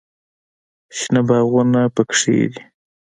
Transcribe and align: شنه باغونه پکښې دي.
شنه 0.97 1.21
باغونه 1.27 1.81
پکښې 1.95 2.35
دي. 2.53 2.61